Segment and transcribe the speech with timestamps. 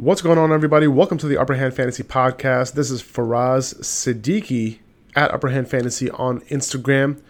[0.00, 0.86] What's going on, everybody?
[0.86, 2.72] Welcome to the Upper Hand Fantasy Podcast.
[2.72, 4.78] This is Faraz Siddiqui
[5.14, 7.20] at Upper Hand Fantasy on Instagram.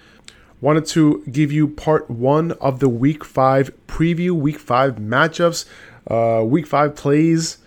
[0.61, 5.65] Wanted to give you part one of the Week Five preview, Week Five matchups,
[6.07, 7.59] uh, Week Five plays,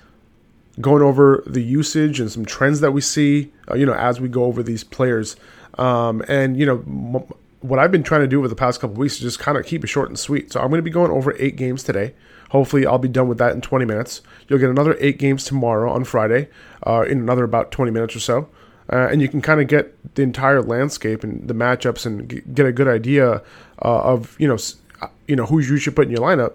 [0.80, 3.52] going over the usage and some trends that we see.
[3.70, 5.36] Uh, you know, as we go over these players,
[5.78, 6.78] um, and you know.
[6.78, 9.58] M- what I've been trying to do over the past couple weeks is just kind
[9.58, 10.52] of keep it short and sweet.
[10.52, 12.14] So I'm going to be going over eight games today.
[12.54, 14.22] Hopefully, I'll be done with that in 20 minutes.
[14.48, 16.50] You'll get another eight games tomorrow on Friday,
[16.86, 18.48] uh, in another about 20 minutes or so.
[18.92, 22.44] Uh, and you can kind of get the entire landscape and the matchups and g-
[22.54, 23.42] get a good idea
[23.82, 24.58] uh, of you know
[25.02, 26.54] uh, you know who you should put in your lineup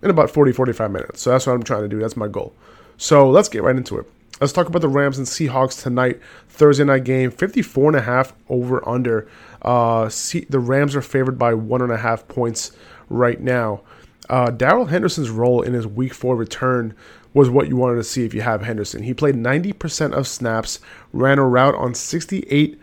[0.00, 1.20] in about 40 45 minutes.
[1.20, 1.98] So that's what I'm trying to do.
[1.98, 2.54] That's my goal.
[2.96, 4.06] So let's get right into it.
[4.40, 8.32] Let's talk about the Rams and Seahawks tonight, Thursday night game, 54 and a half
[8.48, 9.28] over under.
[9.60, 12.72] Uh, see, the Rams are favored by one and a half points
[13.10, 13.82] right now.
[14.28, 16.94] Uh, Darrell Henderson's role in his Week Four return
[17.32, 19.02] was what you wanted to see if you have Henderson.
[19.02, 20.80] He played 90% of snaps,
[21.12, 22.78] ran a route on 68%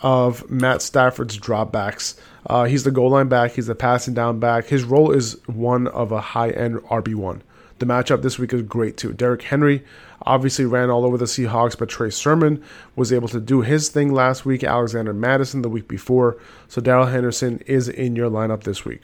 [0.00, 2.18] of Matt Stafford's dropbacks.
[2.46, 3.52] Uh, he's the goal line back.
[3.52, 4.66] He's the passing down back.
[4.66, 7.40] His role is one of a high end RB1.
[7.78, 9.12] The matchup this week is great too.
[9.12, 9.84] Derrick Henry
[10.22, 12.62] obviously ran all over the Seahawks, but Trey Sermon
[12.96, 14.64] was able to do his thing last week.
[14.64, 16.38] Alexander Mattison the week before.
[16.66, 19.02] So Darrell Henderson is in your lineup this week.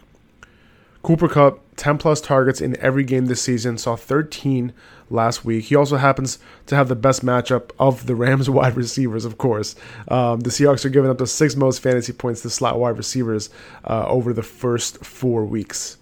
[1.05, 4.73] Cooper Kupp, 10 plus targets in every game this season, saw 13
[5.11, 5.67] last week.
[5.67, 9.77] He also happens to have the best matchup of the Rams wide receivers, of course.
[10.09, 13.51] Um, the Seahawks are giving up the sixth most fantasy points to slot wide receivers
[13.85, 15.99] uh, over the first four weeks.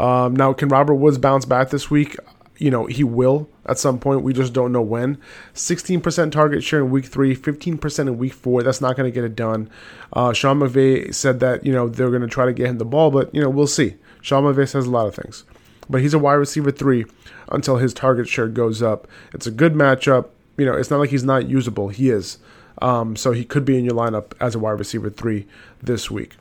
[0.00, 2.16] Um, now, can Robert Woods bounce back this week?
[2.58, 4.22] You know, he will at some point.
[4.22, 5.16] We just don't know when.
[5.54, 8.64] 16% target share in week three, 15% in week four.
[8.64, 9.70] That's not going to get it done.
[10.12, 12.84] Uh, Sean McVay said that, you know, they're going to try to get him the
[12.84, 13.94] ball, but, you know, we'll see.
[14.24, 15.44] Sean says a lot of things.
[15.88, 17.04] But he's a wide receiver three
[17.50, 19.06] until his target share goes up.
[19.34, 20.28] It's a good matchup.
[20.56, 21.88] You know, it's not like he's not usable.
[21.88, 22.38] He is.
[22.80, 25.46] Um, so he could be in your lineup as a wide receiver three
[25.82, 26.36] this week.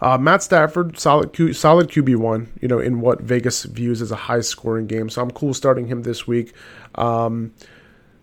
[0.00, 2.52] Uh, Matt Stafford, solid Q, solid QB one.
[2.60, 5.88] You know, in what Vegas views as a high scoring game, so I'm cool starting
[5.88, 6.54] him this week.
[6.94, 7.52] Um,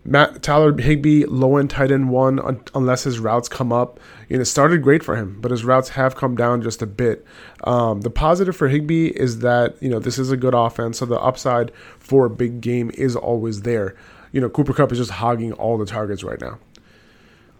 [0.08, 4.00] Matt Tyler Higbee, low end tight end one, un- unless his routes come up.
[4.30, 6.86] You know, it started great for him, but his routes have come down just a
[6.86, 7.26] bit.
[7.64, 11.04] Um, the positive for Higbee is that you know this is a good offense, so
[11.04, 13.96] the upside for a big game is always there.
[14.32, 16.58] You know, Cooper Kupp is just hogging all the targets right now.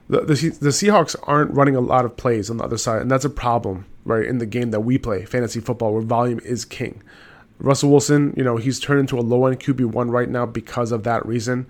[0.08, 3.10] The, the, the Seahawks aren't running a lot of plays on the other side, and
[3.10, 4.24] that's a problem, right?
[4.24, 7.02] In the game that we play, fantasy football, where volume is king.
[7.58, 11.02] Russell Wilson, you know, he's turned into a low end QB1 right now because of
[11.04, 11.66] that reason.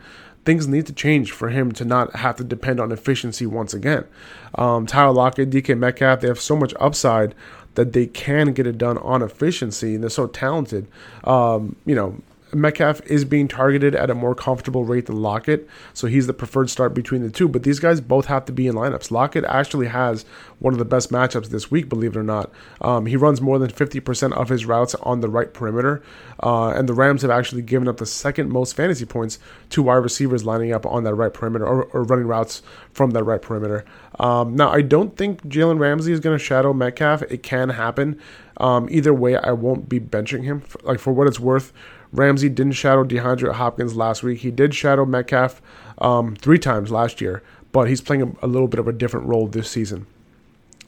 [0.48, 4.06] Things need to change for him to not have to depend on efficiency once again.
[4.54, 7.34] Um, Tyler Lockett, DK Metcalf, they have so much upside
[7.74, 10.86] that they can get it done on efficiency, and they're so talented.
[11.24, 12.16] Um, you know,
[12.54, 16.70] Metcalf is being targeted at a more comfortable rate than Lockett, so he's the preferred
[16.70, 17.48] start between the two.
[17.48, 19.10] But these guys both have to be in lineups.
[19.10, 20.24] Lockett actually has
[20.58, 22.50] one of the best matchups this week, believe it or not.
[22.80, 26.02] Um, he runs more than 50% of his routes on the right perimeter,
[26.42, 29.38] uh, and the Rams have actually given up the second most fantasy points
[29.70, 33.24] to wide receivers lining up on that right perimeter or, or running routes from that
[33.24, 33.84] right perimeter.
[34.18, 37.22] Um, now, I don't think Jalen Ramsey is going to shadow Metcalf.
[37.22, 38.20] It can happen.
[38.56, 40.64] Um, either way, I won't be benching him.
[40.82, 41.72] Like for what it's worth.
[42.12, 44.40] Ramsey didn't shadow DeAndre Hopkins last week.
[44.40, 45.60] He did shadow Metcalf
[45.98, 47.42] um, three times last year,
[47.72, 50.06] but he's playing a, a, little bit of a different role this season.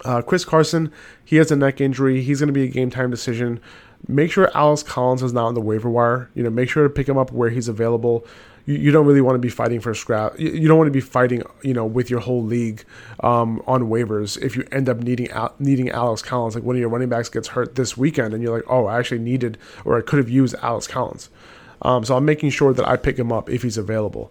[0.04, 0.92] Uh, Chris Carson,
[1.24, 2.22] he has a neck injury.
[2.22, 3.60] He's going to be a game time decision.
[4.08, 6.30] Make sure Alex Collins is not on the waiver wire.
[6.34, 8.26] You know, make sure to pick him up where he's available
[8.66, 10.38] you, you don't really want to be fighting for a scrap.
[10.38, 12.84] You, you, don't want to be fighting, you know, with your whole league
[13.20, 16.54] um, on waivers if you end up needing out needing Alex Collins.
[16.54, 18.98] Like one of your running backs gets hurt this weekend, and you're like, oh, I
[18.98, 21.30] actually needed or I could have used Alex Collins.
[21.82, 24.30] Um, so I'm making sure that I pick him up if he's available.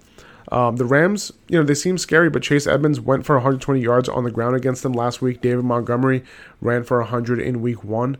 [0.52, 4.10] Um, the Rams, you know, they seem scary, but Chase Edmonds went for 120 yards
[4.10, 5.42] on the ground against them last week.
[5.42, 6.24] David Montgomery
[6.60, 8.18] ran for 100 in week one.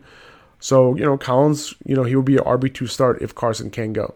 [0.60, 3.92] So, you know, Collins, you know, he would be an RB2 start if Carson can
[3.92, 4.14] go.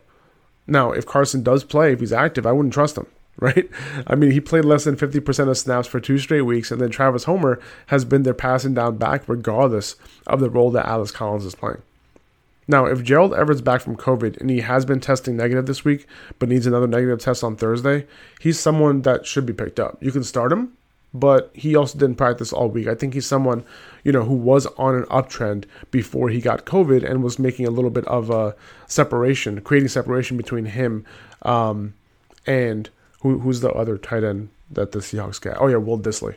[0.66, 3.06] Now, if Carson does play, if he's active, I wouldn't trust him,
[3.40, 3.68] right?
[4.06, 6.90] I mean, he played less than 50% of snaps for two straight weeks, and then
[6.90, 9.96] Travis Homer has been their passing down back regardless
[10.26, 11.82] of the role that Alex Collins is playing.
[12.66, 16.06] Now, if Gerald Everett's back from COVID and he has been testing negative this week,
[16.38, 18.06] but needs another negative test on Thursday,
[18.40, 20.02] he's someone that should be picked up.
[20.02, 20.76] You can start him,
[21.12, 22.88] but he also didn't practice all week.
[22.88, 23.64] I think he's someone,
[24.02, 27.70] you know, who was on an uptrend before he got COVID and was making a
[27.70, 28.56] little bit of a
[28.86, 31.04] separation, creating separation between him
[31.42, 31.94] um,
[32.46, 32.88] and
[33.20, 35.60] who, who's the other tight end that the Seahawks get?
[35.60, 36.36] Oh yeah, Will Dissly.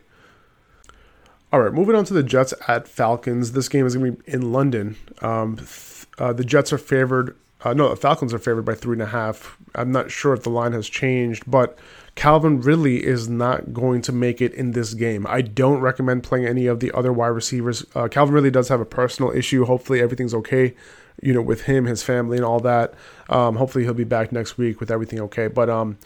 [1.52, 3.54] All right, moving on to the Jets at Falcons.
[3.54, 4.98] This game is going to be in London.
[5.22, 5.56] Um,
[6.18, 9.08] uh, the Jets are favored Uh, no, the Falcons are favored by three and a
[9.08, 9.58] half.
[9.74, 11.76] I'm not sure if the line has changed, but
[12.14, 15.26] Calvin Ridley is not going to make it in this game.
[15.28, 17.84] I don't recommend playing any of the other wide receivers.
[17.96, 19.66] Uh, Calvin Ridley does have a personal issue.
[19.66, 20.76] Hopefully, everything's okay,
[21.20, 22.94] you know, with him, his family, and all that.
[23.30, 25.48] Um, hopefully, he'll be back next week with everything okay.
[25.48, 25.98] But um,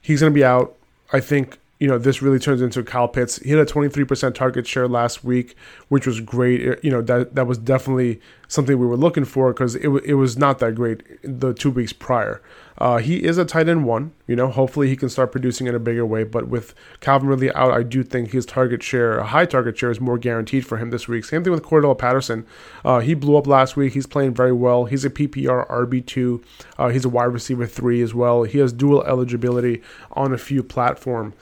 [0.00, 0.76] he's going to be out.
[1.12, 3.36] I think you know, this really turns into Kyle Pitts.
[3.36, 5.54] He had a 23% target share last week,
[5.88, 6.82] which was great.
[6.82, 10.38] You know, that that was definitely something we were looking for because it, it was
[10.38, 12.40] not that great the two weeks prior.
[12.78, 14.12] Uh, he is a tight end one.
[14.26, 16.24] You know, hopefully he can start producing in a bigger way.
[16.24, 19.90] But with Calvin Ridley out, I do think his target share, a high target share,
[19.90, 21.24] is more guaranteed for him this week.
[21.24, 22.46] Same thing with Cordarrelle Patterson.
[22.84, 23.92] Uh, he blew up last week.
[23.92, 24.86] He's playing very well.
[24.86, 26.42] He's a PPR RB two.
[26.78, 28.44] Uh, he's a wide receiver three as well.
[28.44, 29.82] He has dual eligibility
[30.12, 31.34] on a few platform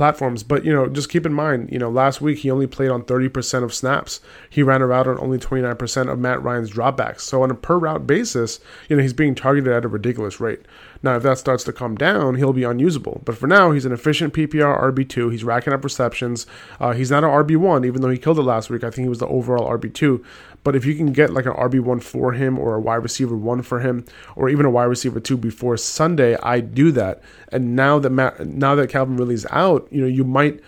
[0.00, 0.42] platforms.
[0.42, 3.02] But you know, just keep in mind, you know, last week he only played on
[3.02, 4.20] 30% of snaps.
[4.48, 7.20] He ran a route on only 29% of Matt Ryan's dropbacks.
[7.20, 10.60] So on a per route basis, you know, he's being targeted at a ridiculous rate.
[11.02, 13.22] Now, if that starts to come down, he'll be unusable.
[13.24, 15.32] But for now, he's an efficient PPR RB2.
[15.32, 16.46] He's racking up receptions.
[16.78, 18.84] Uh, he's not an RB1, even though he killed it last week.
[18.84, 20.22] I think he was the overall RB2.
[20.62, 23.62] But if you can get like an RB1 for him or a wide receiver 1
[23.62, 24.04] for him
[24.36, 27.22] or even a wide receiver 2 before Sunday, I do that.
[27.50, 30.60] And now that Matt, now that Calvin Ridley's out, you know, you might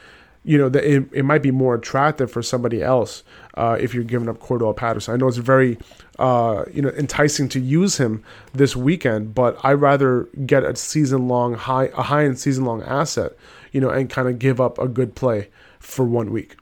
[0.44, 3.22] you know, that it, it might be more attractive for somebody else
[3.54, 5.14] uh, if you're giving up Cordarrelle Patterson.
[5.14, 5.78] I know it's very,
[6.18, 11.28] uh, you know, enticing to use him this weekend, but I'd rather get a season
[11.28, 13.32] long high, a high end season long asset,
[13.70, 15.48] you know, and kind of give up a good play
[15.78, 16.56] for one week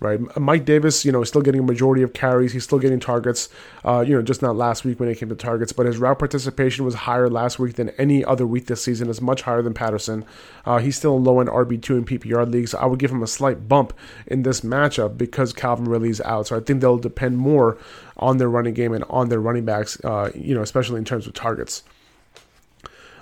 [0.00, 0.20] right?
[0.38, 2.52] Mike Davis, you know, is still getting a majority of carries.
[2.52, 3.48] He's still getting targets,
[3.84, 6.18] uh, you know, just not last week when it came to targets, but his route
[6.18, 9.08] participation was higher last week than any other week this season.
[9.08, 10.24] It's much higher than Patterson.
[10.64, 12.72] Uh, he's still low end RB2 in PPR leagues.
[12.72, 13.92] So I would give him a slight bump
[14.26, 16.48] in this matchup because Calvin Ridley's out.
[16.48, 17.78] So I think they'll depend more
[18.16, 21.26] on their running game and on their running backs, uh, you know, especially in terms
[21.26, 21.82] of targets.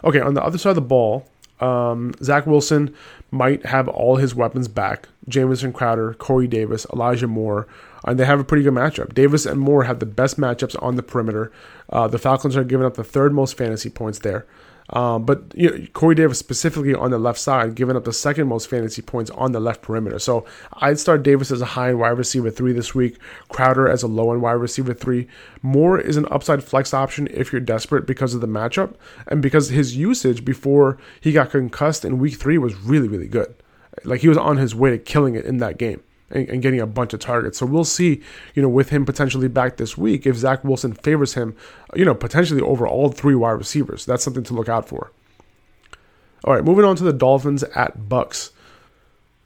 [0.04, 1.28] Okay, on the other side of the ball,
[1.62, 2.94] um, Zach Wilson
[3.30, 5.08] might have all his weapons back.
[5.28, 7.68] Jamison Crowder, Corey Davis, Elijah Moore,
[8.04, 9.14] and they have a pretty good matchup.
[9.14, 11.52] Davis and Moore have the best matchups on the perimeter.
[11.88, 14.44] Uh, the Falcons are giving up the third most fantasy points there.
[14.92, 18.48] Um, but you know, Corey Davis specifically on the left side, giving up the second
[18.48, 20.18] most fantasy points on the left perimeter.
[20.18, 20.44] So
[20.74, 23.18] I'd start Davis as a high end wide receiver three this week,
[23.48, 25.28] Crowder as a low end wide receiver three.
[25.62, 28.94] Moore is an upside flex option if you're desperate because of the matchup
[29.26, 33.54] and because his usage before he got concussed in week three was really, really good.
[34.04, 36.80] Like he was on his way to killing it in that game and, and, getting
[36.80, 37.58] a bunch of targets.
[37.58, 38.20] So we'll see,
[38.54, 41.56] you know, with him potentially back this week, if Zach Wilson favors him,
[41.94, 44.04] you know, potentially over all three wide receivers.
[44.04, 45.12] That's something to look out for.
[46.44, 48.50] All right, moving on to the Dolphins at Bucks.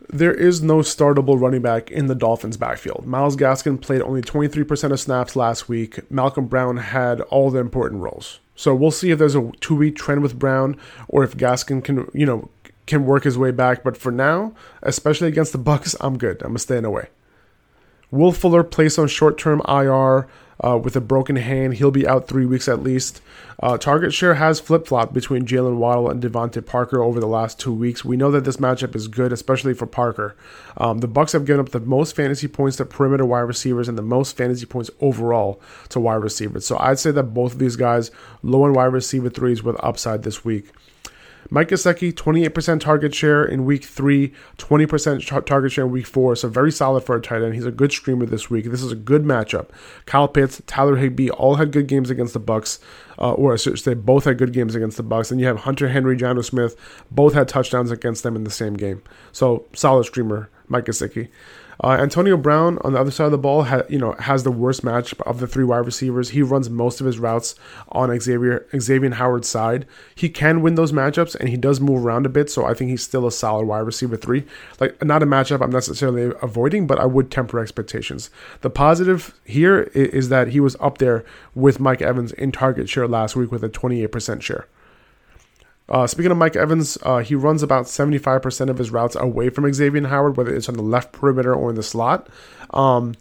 [0.08, 3.06] There is no startable running back in the Dolphins' backfield.
[3.06, 6.10] Myles Gaskin played only 23% of snaps last week.
[6.10, 8.38] Malcolm Brown had all the important roles.
[8.54, 10.78] So we'll see if there's a two-week trend with Brown,
[11.08, 12.48] or if Gaskin can, you know,
[12.86, 13.82] can work his way back.
[13.84, 16.42] But for now, especially against the Bucks, I'm good.
[16.42, 17.08] I'm staying away.
[18.10, 20.28] Will Fuller placed on short-term IR
[20.64, 21.74] uh, with a broken hand.
[21.74, 23.20] He'll be out three weeks at least.
[23.60, 27.72] Uh, target share has flip-flopped between Jaylen Waddle and DeVante Parker over the last two
[27.72, 28.04] weeks.
[28.04, 30.36] We know that this matchup is good, especially for Parker.
[30.76, 33.98] Um, the Bucks have given up the most fantasy points to perimeter wide receivers and
[33.98, 36.66] the most fantasy points overall to wide receivers.
[36.66, 38.10] So I'd say that both of these guys,
[38.42, 40.70] low end wide receiver threes with upside this week.
[41.50, 46.36] Mike Gesicki, 28% target share in week three, 20% target share in week four.
[46.36, 47.54] So very solid for a tight end.
[47.54, 48.66] He's a good streamer this week.
[48.66, 49.68] This is a good matchup.
[50.06, 52.78] Kyle Pitts, Tyler Higbee all had good games against the Bucks,
[53.18, 55.30] uh, or I should say both had good games against the Bucks.
[55.30, 56.76] And you have Hunter Henry, Jonnu Smith,
[57.10, 59.02] both had touchdowns against them in the same game.
[59.32, 61.28] So solid streamer, Mike Gesicki.
[61.82, 64.50] Uh, Antonio Brown on the other side of the ball, ha, you know, has the
[64.50, 66.30] worst match of the three wide receivers.
[66.30, 67.54] He runs most of his routes
[67.90, 69.86] on Xavier Xavier Howard's side.
[70.14, 72.50] He can win those matchups, and he does move around a bit.
[72.50, 74.44] So I think he's still a solid wide receiver three.
[74.80, 78.30] Like not a matchup I'm necessarily avoiding, but I would temper expectations.
[78.62, 83.06] The positive here is that he was up there with Mike Evans in target share
[83.06, 84.66] last week with a 28% share.
[85.88, 89.72] Uh, speaking of Mike Evans, uh, he runs about 75% of his routes away from
[89.72, 92.28] Xavier Howard, whether it's on the left perimeter or in the slot.
[92.70, 93.14] Um,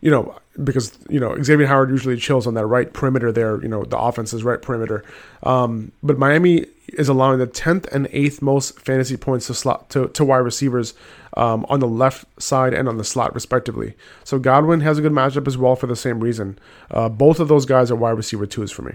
[0.00, 3.68] you know, because, you know, Xavier Howard usually chills on that right perimeter there, you
[3.68, 5.04] know, the offense's right perimeter.
[5.42, 10.08] Um, but Miami is allowing the 10th and 8th most fantasy points to slot to,
[10.08, 10.94] to wide receivers
[11.36, 13.94] um, on the left side and on the slot, respectively.
[14.24, 16.58] So Godwin has a good matchup as well for the same reason.
[16.90, 18.94] Uh, both of those guys are wide receiver twos for me.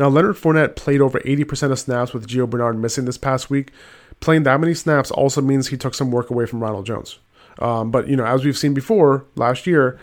[0.00, 3.70] Now, Leonard Fournette played over 80% of snaps with Gio Bernard missing this past week.
[4.20, 7.18] Playing that many snaps also means he took some work away from Ronald Jones.
[7.58, 9.98] Um, but, you know, as we've seen before last year,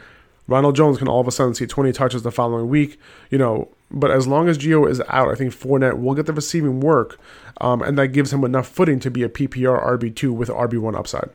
[0.47, 2.99] Ronald Jones can all of a sudden see 20 touches the following week,
[3.31, 3.69] you know.
[3.89, 7.19] But as long as Gio is out, I think Fournette will get the receiving work,
[7.59, 11.29] um, and that gives him enough footing to be a PPR RB2 with RB1 upside.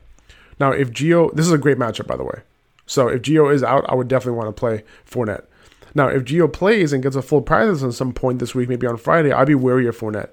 [0.57, 2.43] Now, if Gio, this is a great matchup, by the way.
[2.85, 5.43] So if Gio is out, I would definitely want to play Fournette.
[5.95, 8.87] Now, if Gio plays and gets a full practice at some point this week, maybe
[8.87, 10.29] on Friday, I'd be wary of Fournette.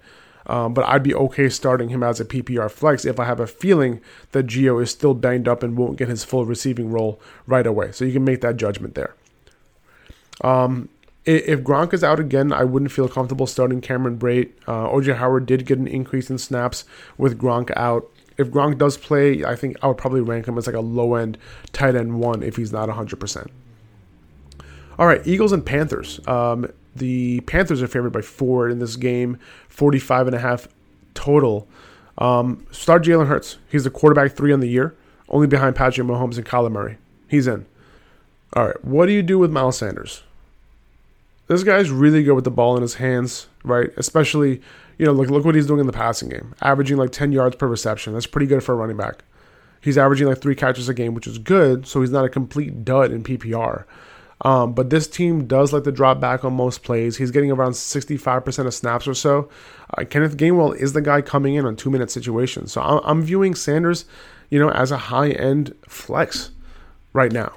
[0.46, 3.46] Um, but I'd be okay starting him as a PPR flex if I have a
[3.46, 4.00] feeling
[4.32, 7.92] that Gio is still banged up and won't get his full receiving role right away.
[7.92, 9.14] So you can make that judgment there.
[10.42, 10.88] Um,
[11.26, 14.50] if Gronk is out again, I wouldn't feel comfortable starting Cameron Brate.
[14.66, 16.84] Uh, OJ Howard did get an increase in snaps
[17.18, 18.10] with Gronk out.
[18.38, 21.14] If Gronk does play, I think I would probably rank him as like a low
[21.14, 21.36] end
[21.72, 23.48] tight end one if he's not 100%.
[25.00, 26.20] All right, Eagles and Panthers.
[26.28, 29.38] Um, the Panthers are favored by four in this game,
[29.70, 30.68] 45 and a half
[31.14, 31.66] total.
[32.18, 33.56] Um, start Jalen Hurts.
[33.70, 34.94] He's the quarterback three on the year,
[35.30, 36.98] only behind Patrick Mahomes and Kyler Murray.
[37.28, 37.64] He's in.
[38.52, 40.22] All right, what do you do with Miles Sanders?
[41.46, 43.90] This guy's really good with the ball in his hands, right?
[43.96, 44.60] Especially,
[44.98, 47.56] you know, look look what he's doing in the passing game, averaging like 10 yards
[47.56, 48.12] per reception.
[48.12, 49.24] That's pretty good for a running back.
[49.80, 51.86] He's averaging like three catches a game, which is good.
[51.86, 53.84] So he's not a complete dud in PPR.
[54.42, 57.16] Um, but this team does like to drop back on most plays.
[57.16, 59.50] He's getting around 65% of snaps or so.
[59.96, 62.72] Uh, Kenneth Gainwell is the guy coming in on two minute situations.
[62.72, 64.06] So I'm, I'm viewing Sanders,
[64.48, 66.50] you know, as a high end flex
[67.12, 67.52] right now.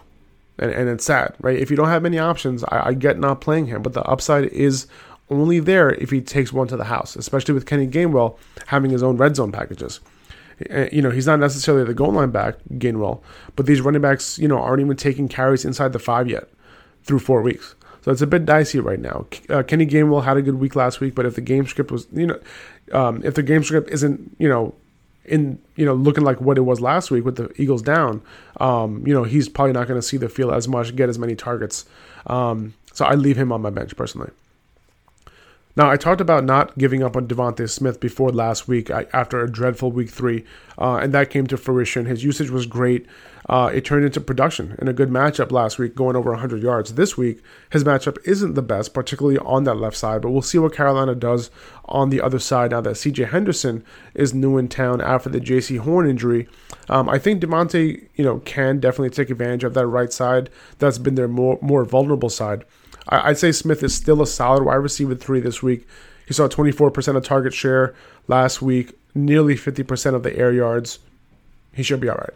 [0.59, 1.57] And, and it's sad, right?
[1.57, 4.45] If you don't have many options, I, I get not playing him, but the upside
[4.45, 4.87] is
[5.29, 8.37] only there if he takes one to the house, especially with Kenny Gainwell
[8.67, 10.01] having his own red zone packages.
[10.69, 13.21] Eh, you know, he's not necessarily the goal line back, Gainwell,
[13.55, 16.49] but these running backs, you know, aren't even taking carries inside the five yet
[17.03, 17.75] through four weeks.
[18.03, 19.27] So it's a bit dicey right now.
[19.49, 22.05] Uh, Kenny Gainwell had a good week last week, but if the game script was,
[22.11, 22.39] you know,
[22.91, 24.75] um, if the game script isn't, you know,
[25.25, 28.21] in you know looking like what it was last week with the Eagles down,
[28.59, 31.17] um, you know, he's probably not going to see the field as much, get as
[31.17, 31.85] many targets.
[32.27, 34.31] Um, so I leave him on my bench personally.
[35.75, 39.51] Now, I talked about not giving up on DeVonta Smith before last week after a
[39.51, 40.45] dreadful week three,
[40.77, 42.05] uh, and that came to fruition.
[42.05, 43.07] His usage was great.
[43.49, 46.93] Uh, it turned into production in a good matchup last week, going over 100 yards.
[46.93, 50.59] This week, his matchup isn't the best, particularly on that left side, but we'll see
[50.59, 51.49] what Carolina does
[51.85, 55.79] on the other side now that CJ Henderson is new in town after the Jaycee
[55.79, 56.47] Horn injury.
[56.87, 60.51] Um, I think DeVonta, you know, can definitely take advantage of that right side.
[60.77, 62.63] That's been their more more vulnerable side.
[63.07, 65.87] I'd say Smith is still a solid wide receiver three this week.
[66.25, 67.93] He saw 24% of target share
[68.27, 70.99] last week, nearly 50% of the air yards.
[71.73, 72.33] He should be all right.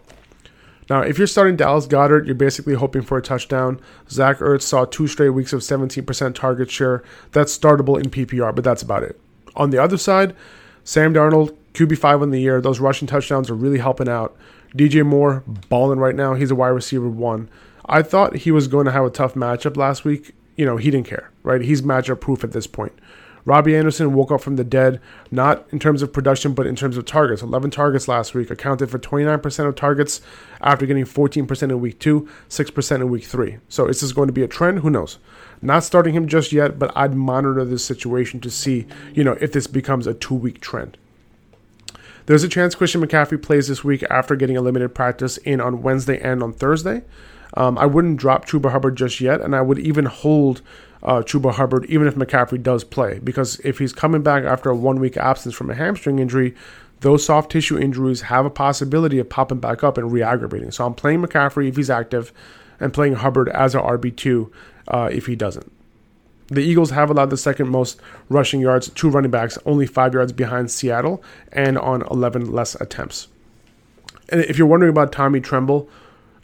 [0.90, 3.82] Now, if you're starting Dallas Goedert, you're basically hoping for a touchdown.
[4.10, 7.04] Zach Ertz saw two straight weeks of 17% target share.
[7.32, 9.20] That's startable in PPR, but that's about it.
[9.56, 10.36] On the other side,
[10.84, 12.62] Sam Darnold, QB5 in the year.
[12.62, 14.38] Those rushing touchdowns are really helping out.
[14.76, 16.36] DJ Moore, balling right now.
[16.36, 17.50] He's a wide receiver one.
[17.86, 20.92] I thought he was going to have a tough matchup last week you know, he
[20.92, 21.62] didn't care, right?
[21.62, 22.94] He's matchup proof at this point.
[23.46, 25.00] Robbie Anderson woke up from the dead,
[25.32, 27.42] not in terms of production, but in terms of targets.
[27.42, 30.20] 11 targets last week, accounted for 29% of targets
[30.60, 33.60] after getting 14% in week two, 6% in week three.
[33.70, 34.80] So is this going to be a trend?
[34.80, 35.18] Who knows?
[35.62, 39.54] Not starting him just yet, but I'd monitor this situation to see, you know, if
[39.54, 40.98] this becomes a two week trend.
[42.26, 45.82] There's a chance Christian McCaffrey plays this week after getting a limited practice in on
[45.82, 47.04] Wednesday and on Thursday.
[47.54, 50.62] Um, I wouldn't drop Chuba Hubbard just yet, and I would even hold
[51.04, 54.76] uh, Chuba Hubbard even if McCaffrey does play, because if he's coming back after a
[54.76, 56.56] one week absence from a hamstring injury,
[57.02, 60.72] those soft tissue injuries have a possibility of popping back up and re-aggravating.
[60.72, 62.34] So I'm playing McCaffrey if he's active,
[62.80, 64.52] and playing Hubbard as a RB two
[64.88, 65.72] uh, if he doesn't.
[66.48, 68.00] The Eagles have allowed the second most
[68.30, 73.28] rushing yards to running backs, only five yards behind Seattle, and on 11 less attempts.
[74.30, 75.90] And if you're wondering about Tommy Tremble,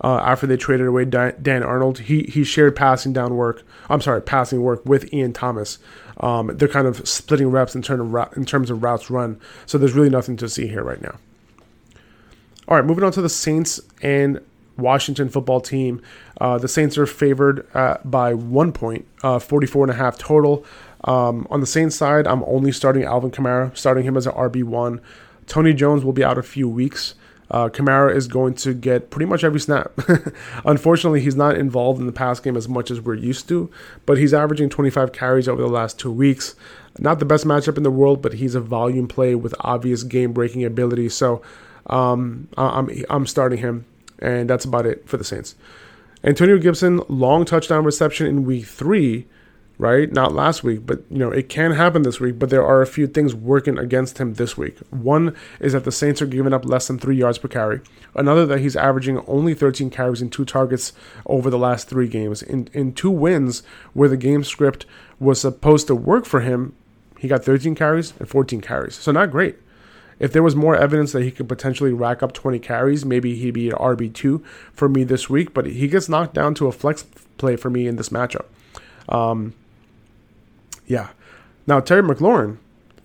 [0.03, 1.99] uh, after they traded away Dan Arnold.
[1.99, 3.63] He he shared passing down work.
[3.89, 5.79] I'm sorry, passing work with Ian Thomas.
[6.19, 9.39] Um, they're kind of splitting reps in terms of in terms of routes run.
[9.65, 11.17] So there's really nothing to see here right now.
[12.67, 14.39] All right, moving on to the Saints and
[14.77, 16.01] Washington football team.
[16.39, 20.65] Uh, the Saints are favored uh, by one point, uh, 44 and a half total.
[21.03, 25.01] Um, on the Saints side, I'm only starting Alvin Kamara, starting him as an RB1.
[25.45, 27.15] Tony Jones will be out a few weeks
[27.53, 29.91] uh, Kamara is going to get pretty much every snap.
[30.65, 33.69] Unfortunately, he's not involved in the pass game as much as we're used to,
[34.07, 36.55] but he's averaging 25 carries over the last two weeks.
[36.97, 40.33] Not the best matchup in the world, but he's a volume play with obvious game
[40.33, 41.09] breaking ability.
[41.09, 41.43] So
[41.85, 43.85] um, I'm, I'm starting him,
[44.17, 45.53] and that's about it for the Saints.
[46.23, 49.27] Antonio Gibson, long touchdown reception in week three
[49.83, 50.13] right?
[50.13, 52.87] Not last week, but you know, it can happen this week, but there are a
[52.87, 54.77] few things working against him this week.
[54.91, 57.81] One is that the Saints are giving up less than 3 yards per carry.
[58.15, 60.93] Another that he's averaging only 13 carries and 2 targets
[61.25, 62.41] over the last 3 games.
[62.41, 63.61] In in two wins
[63.91, 64.85] where the game script
[65.19, 66.73] was supposed to work for him,
[67.19, 68.95] he got 13 carries and 14 carries.
[68.95, 69.57] So not great.
[70.17, 73.51] If there was more evidence that he could potentially rack up 20 carries, maybe he'd
[73.51, 77.03] be an RB2 for me this week, but he gets knocked down to a flex
[77.37, 78.45] play for me in this matchup.
[79.09, 79.53] Um,
[80.87, 81.09] yeah.
[81.65, 82.57] Now, Terry McLaurin,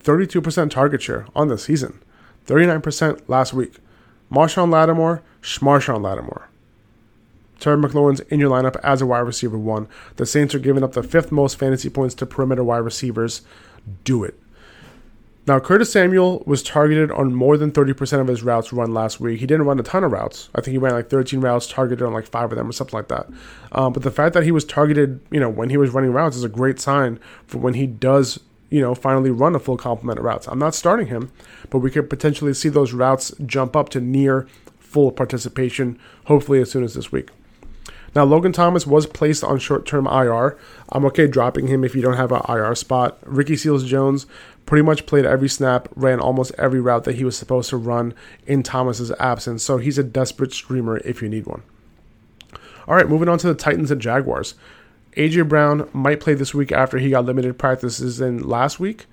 [0.03, 1.99] 32% target share on the season,
[2.47, 3.75] 39% last week.
[4.31, 6.49] Marshon Lattimore, Schmarshawn Lattimore.
[7.59, 9.87] Terry McLaurin's in your lineup as a wide receiver one.
[10.15, 13.41] The Saints are giving up the fifth most fantasy points to perimeter wide receivers.
[14.03, 14.39] Do it.
[15.49, 19.39] Now, Curtis Samuel was targeted on more than 30% of his routes run last week.
[19.39, 20.47] He didn't run a ton of routes.
[20.53, 22.95] I think he ran like 13 routes, targeted on like five of them or something
[22.95, 23.27] like that.
[23.71, 26.37] Um, but the fact that he was targeted, you know, when he was running routes
[26.37, 28.39] is a great sign for when he does,
[28.69, 30.45] you know, finally run a full complement of routes.
[30.47, 31.31] I'm not starting him,
[31.71, 36.69] but we could potentially see those routes jump up to near full participation, hopefully as
[36.69, 37.29] soon as this week.
[38.15, 40.57] Now, Logan Thomas was placed on short term IR.
[40.89, 43.19] I'm okay dropping him if you don't have an IR spot.
[43.25, 44.25] Ricky Seals Jones
[44.65, 48.13] pretty much played every snap, ran almost every route that he was supposed to run
[48.45, 49.63] in Thomas's absence.
[49.63, 51.63] So he's a desperate streamer if you need one.
[52.87, 54.55] All right, moving on to the Titans and Jaguars.
[55.17, 59.05] AJ Brown might play this week after he got limited practices in last week.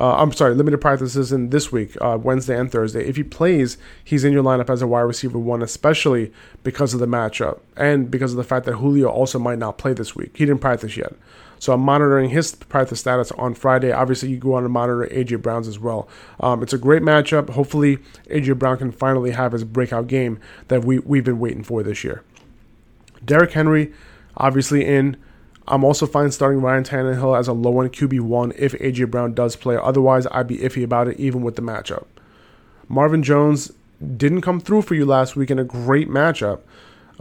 [0.00, 3.06] Uh, I'm sorry, limited practices in this week, uh, Wednesday and Thursday.
[3.06, 7.00] If he plays, he's in your lineup as a wide receiver one, especially because of
[7.00, 10.34] the matchup and because of the fact that Julio also might not play this week.
[10.38, 11.12] He didn't practice yet.
[11.58, 13.92] So I'm monitoring his practice status on Friday.
[13.92, 16.08] Obviously, you go on to monitor AJ Brown's as well.
[16.40, 17.50] Um, it's a great matchup.
[17.50, 17.98] Hopefully,
[18.30, 22.02] AJ Brown can finally have his breakout game that we, we've been waiting for this
[22.02, 22.24] year.
[23.22, 23.92] Derrick Henry,
[24.38, 25.18] obviously in.
[25.68, 29.56] I'm also fine starting Ryan Tannehill as a low end QB1 if AJ Brown does
[29.56, 29.76] play.
[29.76, 32.06] Otherwise, I'd be iffy about it even with the matchup.
[32.88, 33.72] Marvin Jones
[34.16, 36.60] didn't come through for you last week in a great matchup,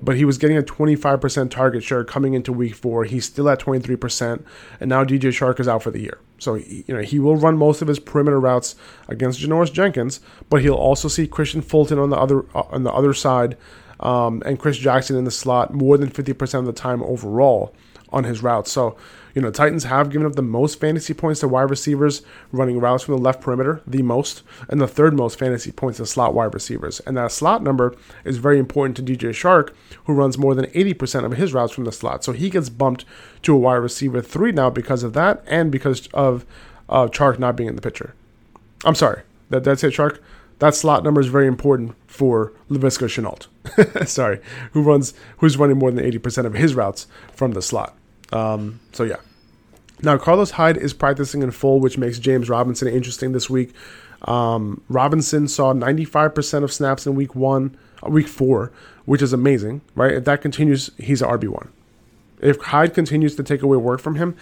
[0.01, 3.03] but he was getting a 25% target share coming into week four.
[3.03, 4.43] He's still at 23%,
[4.79, 6.17] and now DJ Chark is out for the year.
[6.39, 8.75] So you know he will run most of his perimeter routes
[9.09, 12.91] against Janoris Jenkins, but he'll also see Kristian Fulton on the other uh, on the
[12.91, 13.57] other side,
[13.99, 17.75] um, and Chris Jackson in the slot more than 50% of the time overall
[18.11, 18.71] on his routes.
[18.71, 18.97] So,
[19.35, 23.03] you know, Titans have given up the most fantasy points to wide receivers running routes
[23.03, 26.53] from the left perimeter, the most, and the third most fantasy points to slot wide
[26.53, 26.99] receivers.
[27.01, 27.95] And that slot number
[28.25, 29.73] is very important to DJ Chark,
[30.05, 32.23] who runs more than 80% of his routes from the slot.
[32.23, 33.05] So he gets bumped
[33.43, 36.45] to a wide receiver three now because of that and because of
[36.89, 38.15] uh, Chark not being in the picture.
[38.85, 40.19] I'm sorry, that, that's it, Chark
[40.59, 44.07] That slot number is very important for Laviska Shenault.
[44.07, 44.39] sorry,
[44.71, 47.95] who runs who's running more than 80% of his routes from the slot.
[48.31, 49.17] Um, so yeah.
[50.01, 53.73] Now Carlos Hyde is practicing in full, which makes James Robinson interesting this week.
[54.23, 58.71] Um, Robinson saw 95% of snaps in week one, uh, week four,
[59.05, 60.13] which is amazing, right?
[60.13, 61.69] If that continues, he's an RB one.
[62.41, 64.35] If Hyde continues to take away work from him,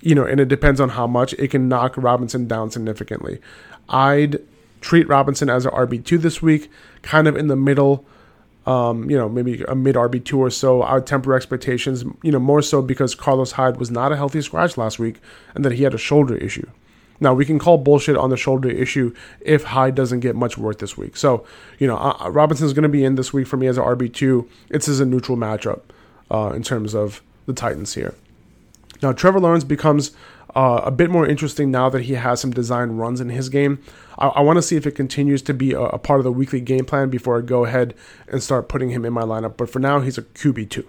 [0.00, 3.40] you know, and it depends on how much, it can knock Robinson down significantly.
[3.88, 4.40] I'd
[4.80, 6.70] treat Robinson as an RB two this week,
[7.02, 8.04] kind of in the middle
[8.66, 10.82] um, you know, maybe a mid RB2 or so.
[10.82, 14.42] I would temper expectations, you know, more so because Carlos Hyde was not a healthy
[14.42, 15.20] scratch last week
[15.54, 16.68] and that he had a shoulder issue.
[17.18, 20.80] Now, we can call bullshit on the shoulder issue if Hyde doesn't get much work
[20.80, 21.16] this week.
[21.16, 21.46] So,
[21.78, 24.46] you know, uh, Robinson's going to be in this week for me as an RB2.
[24.68, 25.80] It's as a neutral matchup
[26.30, 28.14] uh, in terms of the Titans here.
[29.02, 30.10] Now, Trevor Lawrence becomes
[30.56, 33.78] uh, a bit more interesting now that he has some design runs in his game.
[34.18, 36.32] I, I want to see if it continues to be a, a, part of the
[36.32, 37.94] weekly game plan before I go ahead
[38.26, 39.58] and start putting him in my lineup.
[39.58, 40.86] But for now, he's a QB2.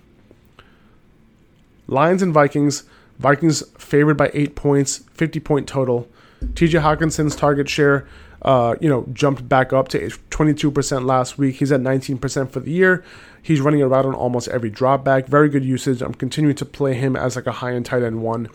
[1.87, 2.85] Lions and Vikings.
[3.19, 6.07] Vikings favored by eight points, 50 point total.
[6.41, 8.07] TJ Hockenson's target share,
[8.43, 11.55] uh, you know, jumped back up to 22% last week.
[11.55, 13.03] He's at 19% for the year.
[13.41, 15.25] He's running around on almost every drop back.
[15.25, 16.01] Very good usage.
[16.01, 18.47] I'm continuing to play him as like a high end tight end one.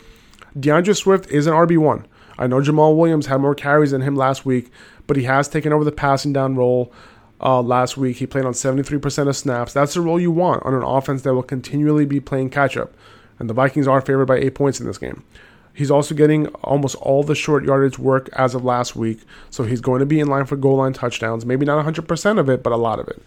[0.58, 2.04] D'Andre Swift is an RB1.
[2.38, 4.70] I know Jamaal Williams had more carries than him last week,
[5.06, 6.92] but he has taken over the passing down role
[7.40, 8.18] uh, last week.
[8.18, 9.72] He played on 73% of snaps.
[9.72, 12.92] That's the role you want on an offense that will continually be playing catch up.
[13.38, 15.24] And the Vikings are favored by eight points in this game.
[15.74, 19.80] He's also getting almost all the short yardage work as of last week, so he's
[19.80, 21.46] going to be in line for goal line touchdowns.
[21.46, 23.22] Maybe not 100% of it, but a lot of it.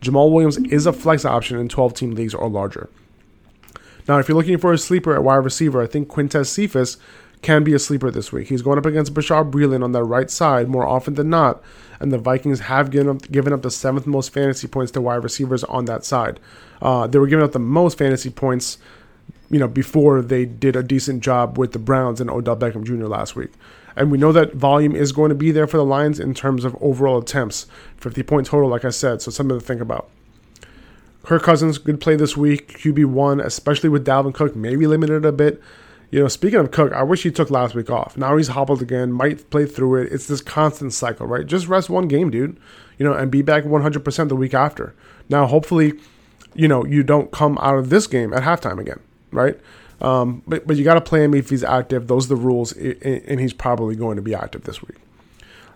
[0.00, 2.88] Jamaal Williams is a flex option in 12 team leagues or larger.
[4.10, 6.96] Now, if you're looking for a sleeper at wide receiver, I think Quintez Cephus
[7.42, 8.48] can be a sleeper this week.
[8.48, 11.62] He's going up against Bashaud Breeland on the right side more often than not,
[12.00, 15.22] and the Vikings have given up, given up the seventh most fantasy points to wide
[15.22, 16.40] receivers on that side.
[16.82, 18.78] Uh, they were giving up the most fantasy points
[19.48, 23.06] you know, before they did a decent job with the Browns and Odell Beckham Jr.
[23.06, 23.52] last week.
[23.94, 26.64] And we know that volume is going to be there for the Lions in terms
[26.64, 27.68] of overall attempts.
[27.98, 30.08] 50 point total, like I said, so something to think about.
[31.22, 32.78] Kirk Cousins, good play this week.
[32.78, 35.60] QB1, especially with Dalvin Cook, maybe limited a bit.
[36.10, 38.16] You know, speaking of Cook, I wish he took last week off.
[38.16, 40.12] Now he's hobbled again, might play through it.
[40.12, 41.46] It's this constant cycle, right?
[41.46, 42.58] Just rest one game, dude,
[42.98, 44.94] you know, and be back 100% the week after.
[45.28, 45.92] Now, hopefully,
[46.54, 48.98] you know, you don't come out of this game at halftime again,
[49.30, 49.58] right?
[50.00, 52.08] Um, but, but you got to play him if he's active.
[52.08, 54.96] Those are the rules, and he's probably going to be active this week.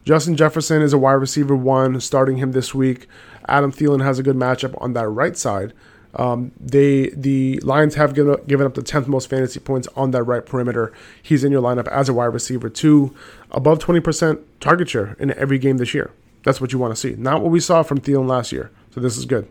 [0.04, 3.06] Justin Jefferson is a wide receiver one, starting him this week.
[3.48, 5.72] Adam Thielen has a good matchup on that right side.
[6.16, 10.12] Um, they the Lions have given up, given up the 10th most fantasy points on
[10.12, 10.92] that right perimeter.
[11.22, 13.14] He's in your lineup as a wide receiver too,
[13.50, 16.10] above 20% target share in every game this year.
[16.44, 17.14] That's what you want to see.
[17.16, 18.70] Not what we saw from Thielen last year.
[18.94, 19.48] So this is good.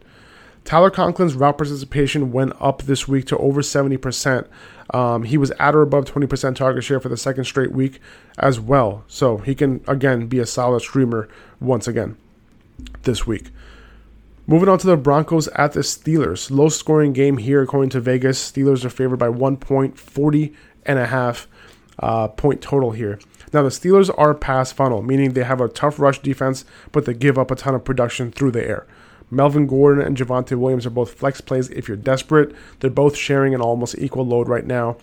[0.66, 4.48] Tyler Conklin's route participation went up this week to over 70%.
[4.94, 8.00] Um, he was at or above 20% target share for the second straight week
[8.38, 9.04] as well.
[9.08, 11.28] So he can, again, be a solid streamer
[11.60, 12.18] once again
[13.04, 13.52] this week.
[14.46, 16.52] Moving on to the Broncos at the Steelers.
[16.52, 18.52] Low scoring game here, according to Vegas.
[18.52, 20.54] Steelers are favored by 1.40
[20.86, 21.48] and a half
[22.00, 23.20] uh, point total here.
[23.54, 27.14] Now, the Steelers are pass funnel, meaning they have a tough rush defense, but they
[27.14, 28.86] give up a ton of production through the air.
[29.34, 32.56] Melvin Gordon and Javonte Williams are both flex plays if you're desperate.
[32.80, 34.98] They're both sharing an almost equal load right now.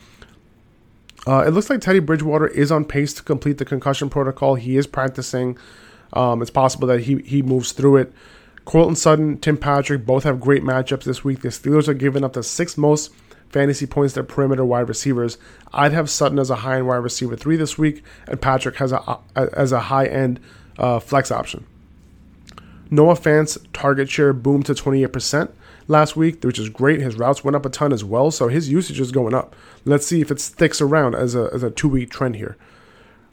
[1.26, 4.54] Uh, it looks like Teddy Bridgewater is on pace to complete the concussion protocol.
[4.54, 5.58] He is practicing.
[6.12, 8.12] Um, it's possible that he, he moves through it.
[8.64, 11.40] Courtland Sutton, Tim Patrick both have great matchups this week.
[11.40, 13.12] The Steelers are giving up the sixth most
[13.48, 15.38] fantasy points to perimeter wide receivers.
[15.72, 18.92] I'd have Sutton as a high end wide receiver three this week, and Patrick has
[18.92, 20.40] a as a high end
[20.78, 21.66] uh, flex option.
[22.90, 25.50] Noah Fant's target share boomed to 28%
[25.86, 27.00] last week, which is great.
[27.00, 29.54] His routes went up a ton as well, so his usage is going up.
[29.84, 32.56] Let's see if it sticks around as a, as a two week trend here.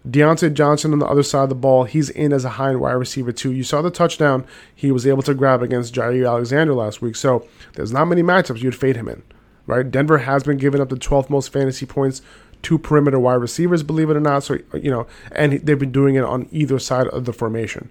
[0.08, 2.80] Diontae Johnson on the other side of the ball, he's in as a high end
[2.80, 3.52] wide receiver too.
[3.52, 7.46] You saw the touchdown he was able to grab against Jaire Alexander last week, so
[7.74, 9.24] there's not many matchups you'd fade him in,
[9.66, 9.90] right?
[9.90, 12.22] Denver has been giving up the 12th most fantasy points
[12.64, 14.44] to perimeter wide receivers, believe it or not.
[14.44, 17.90] So you know, and they've been doing it on either side of the formation.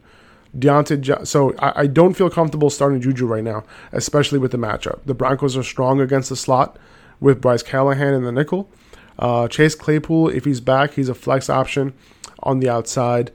[0.56, 5.00] Diontae, so I, I don't feel comfortable starting Juju right now, especially with the matchup.
[5.04, 6.78] The Broncos are strong against the slot
[7.20, 8.70] with Bryce Callahan in the nickel.
[9.18, 11.94] Uh, Chase Claypool, if he's back, he's a flex option
[12.42, 13.32] on the outside.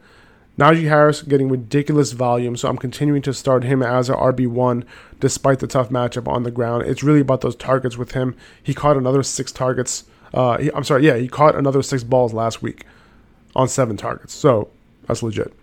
[0.57, 4.83] Najee Harris getting ridiculous volume, so I'm continuing to start him as a RB1
[5.19, 6.85] despite the tough matchup on the ground.
[6.85, 8.35] It's really about those targets with him.
[8.61, 10.03] He caught another six targets.
[10.33, 12.85] Uh, he, I'm sorry, yeah, he caught another six balls last week
[13.55, 14.33] on seven targets.
[14.33, 14.69] So
[15.07, 15.53] that's legit.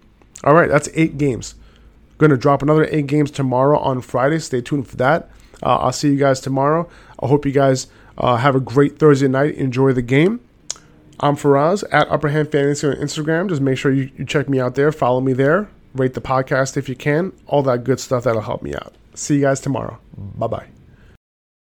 [0.45, 1.55] All right, that's eight games.
[2.19, 4.39] Going to drop another eight games tomorrow on Friday.
[4.39, 5.31] Stay tuned for that.
[5.63, 6.89] Uh, I'll see you guys tomorrow.
[7.21, 9.55] I hope you guys uh, have a great Thursday night.
[9.55, 10.41] Enjoy the game.
[11.21, 13.49] I'm Faraz at Upper Hand Fantasy on Instagram.
[13.49, 14.93] Just make sure you, you check me out there.
[14.93, 15.69] Follow me there.
[15.95, 17.33] Rate the podcast if you can.
[17.47, 18.95] All that good stuff that'll help me out.
[19.15, 19.99] See you guys tomorrow.
[20.17, 20.78] Bye bye.